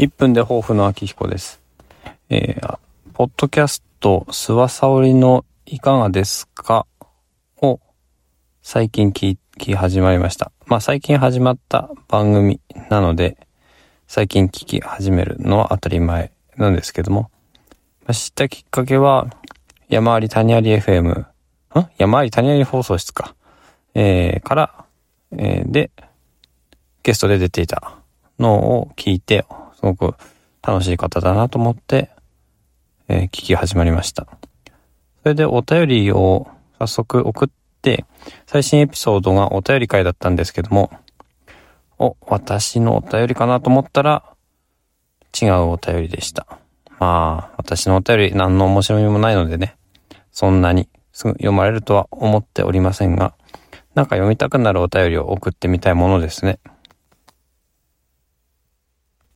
[0.00, 1.60] 1分で抱負の秋彦です。
[2.30, 2.78] えー、
[3.12, 6.86] ポッドキャスト、諏訪沙織のいかがですか？
[7.60, 7.80] を
[8.62, 10.52] 最近聞き始まりました。
[10.64, 13.46] まあ最近始まった番組なので、
[14.08, 17.30] 最近聞き始めるのは当たり前なんですけども、
[18.06, 19.26] まあ、知ったきっかけは、
[19.90, 21.26] 山あり谷あり FM、ん？
[21.98, 23.34] 山あり谷あり放送室か。
[23.92, 24.84] えー、から、
[25.32, 25.90] えー、で、
[27.02, 27.98] ゲストで出ていた
[28.38, 29.44] のを聞いて、
[29.80, 30.14] すごく
[30.62, 32.10] 楽しい方だなと思って、
[33.08, 34.26] えー、聞き始まりました。
[35.22, 37.48] それでお便りを早速送っ
[37.80, 38.04] て、
[38.46, 40.90] 最新エピソードがお便り会だったんですけども、
[41.98, 44.22] お、私のお便りかなと思ったら、
[45.40, 46.46] 違うお便りでした。
[46.98, 49.76] まあ、私のお便り何の面白みもないのでね、
[50.30, 53.32] そんなにすぐ読まれるとは思っておりませんが、
[53.94, 56.58] なんか読みたくなるお便りを送ってみたいものですね。